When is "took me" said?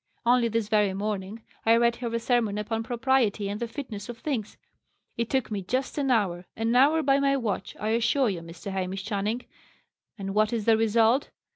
5.29-5.61